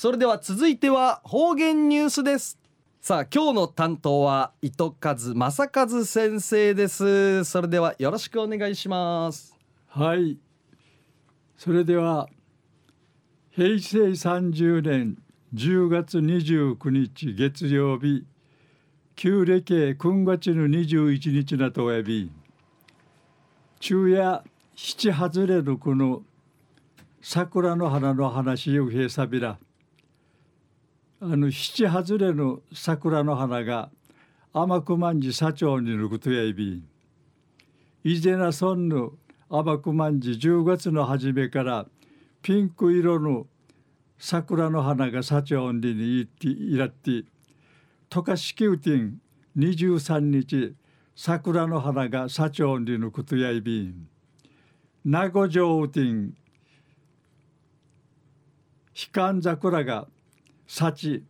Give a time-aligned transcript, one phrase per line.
[0.00, 2.58] それでは続いては方言ニュースです。
[3.02, 7.44] さあ今日の担当は糸数正和先生です。
[7.44, 9.54] それではよろしくお願いします。
[9.88, 10.38] はい。
[11.58, 12.30] それでは
[13.50, 15.18] 平成30年
[15.54, 18.24] 10月29日月曜日
[19.16, 22.32] 旧暦9月の21日なとおやび。
[23.80, 24.42] 昼夜
[24.74, 26.22] 七外れるこの
[27.20, 29.58] 桜の花の話をへさびら。
[31.22, 33.90] あの七外れの桜の花が
[34.54, 36.82] 甘くまんじ社長にぬくとやいび
[38.02, 39.12] 以前な村の
[39.50, 41.86] 甘くまんじ10月の初めから
[42.40, 43.46] ピンク色の
[44.18, 47.24] 桜の花が社長にいっていらって
[48.08, 49.20] 渡嘉敷うてん
[49.58, 50.74] 23日
[51.14, 54.08] 桜の花が社長にのことやいびん。
[55.04, 56.28] 名護城うてん
[58.94, 60.06] 悲観桜が
[60.72, 61.24] 幸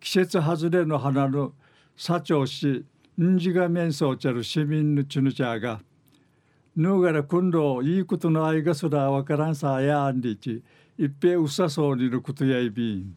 [0.00, 1.52] 季節外れの花の
[1.94, 2.84] 社長し
[3.22, 5.80] んじが面相ちゃる市民のちぬちゃが
[6.74, 10.64] ぬうがら今度いいことの愛がすらわからんさあやんりち
[10.98, 13.16] 一平うさそうにることやいびん。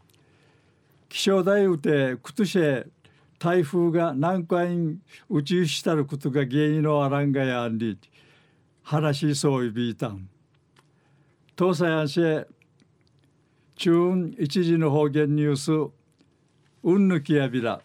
[1.10, 2.60] 気象台うてくとし
[3.40, 4.78] 台風が何回
[5.28, 8.12] 打ちしたることが原因のあらんがやあんりち。
[8.84, 10.30] 話しそういびいたん。
[11.58, 12.53] 東西安市
[13.76, 15.94] 中一時の方言ニュース
[16.84, 17.82] うんぬきやびら。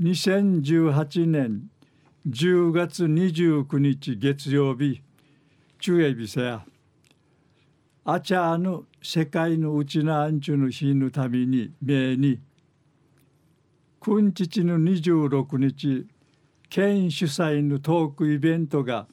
[0.00, 1.70] 2018年
[2.28, 5.02] 10月29日月曜日
[5.80, 6.64] 中夜日せや。
[8.04, 12.40] あちゃの世界のうちなあんちゅの日のために名に。
[14.00, 16.06] 君父の26日
[16.68, 19.06] 県主催のトークイベントが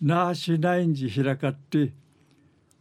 [0.00, 1.92] 那覇市内に開かって。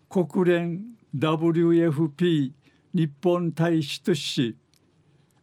[0.09, 2.53] 国連 WFP
[2.93, 4.55] 日本大使とし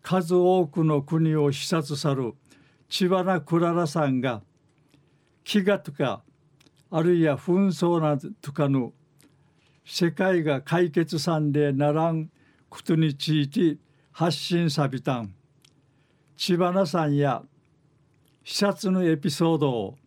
[0.03, 2.35] 数多くの国を視察さる
[2.89, 4.43] 千葉なクララさんが
[5.45, 6.23] 飢餓とか
[6.91, 8.93] あるいは紛争などとかの
[9.85, 12.31] 世界が解決さんでならん
[12.71, 13.77] ことについて
[14.13, 15.35] 発信さびたん。
[16.37, 17.43] 千葉なさんや
[18.45, 19.99] 視察のエピソードを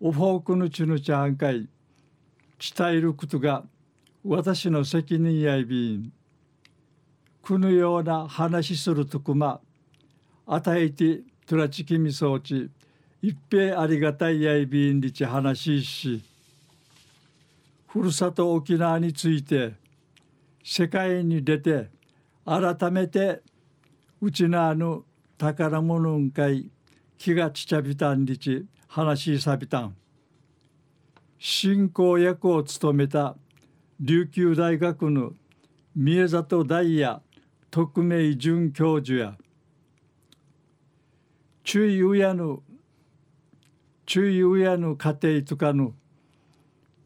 [0.00, 1.68] オフォークのちぬちゃんかい
[2.62, 3.64] 伝えることが
[4.24, 6.12] 私の責任やいびん。
[7.42, 9.60] このような話するとくま
[10.46, 12.70] 与えてトラチキミ装置
[13.20, 16.22] 一平ありがたいやいびんりち話しし
[17.88, 19.74] ふるさと沖縄について
[20.62, 21.90] 世界に出て
[22.44, 23.42] 改めて
[24.20, 25.02] うちなの
[25.36, 26.70] 宝物んかい
[27.18, 29.96] 気がちちゃびたんりち話しさびたん。
[31.44, 33.34] 進行役を務めた
[33.98, 35.32] 琉球大学の
[35.96, 37.20] 宮里大也
[37.68, 39.36] 特命准教授や
[41.64, 42.60] 注意うやぬ
[44.06, 45.94] 注意うやぬ家庭とかの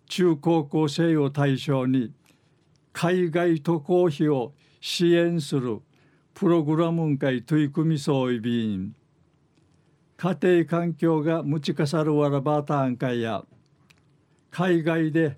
[0.05, 2.13] 中高校生を対象に
[2.93, 5.81] 海外渡航費を支援する
[6.35, 8.95] プログラム会取り組み総意便
[10.19, 13.43] 家庭環境がむちかさるわらばたん会や
[14.59, 15.37] 海外で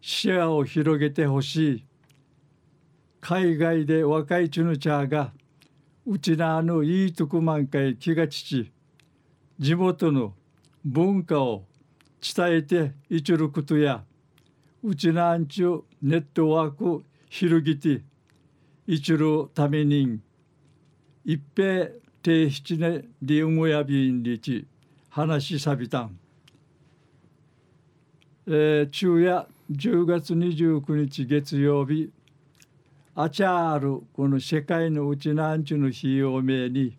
[0.00, 1.84] 視野を広げてほしい。
[3.20, 5.32] 海外で若いチュヌチャーが
[6.06, 8.70] うちなのいいとこ満開気がちち
[9.58, 10.34] 地元の
[10.84, 11.64] 文化を
[12.22, 14.04] 伝えていちることや
[14.84, 18.04] うちなんちゅネットワーク広げて
[18.86, 20.20] いちるために
[21.24, 21.88] 一平
[22.22, 24.64] 定七年リウムやびんりち
[25.08, 26.16] 話しさびたん、
[28.46, 32.10] えー、昼夜10月29日月曜日
[33.14, 36.96] あちゃるこの世界のうちなんちゅの日をめに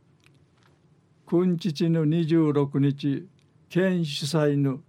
[1.26, 3.28] 君父の26日
[3.70, 4.82] 県主催の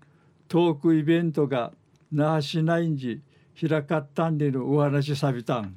[0.46, 1.72] トークイベントが
[2.12, 3.22] 那覇市内に
[3.58, 5.74] 開かったんでのお話さびたん。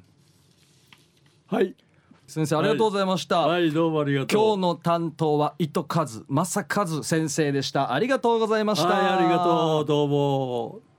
[1.47, 1.75] はい。
[2.27, 4.47] 先生ありがとうございました、はい、はい、どうもありがとう。
[4.47, 7.93] 今日の担当は糸数正和先生でした。
[7.93, 9.85] ありがとうございました、はい、ありがとう。
[9.85, 10.94] どうも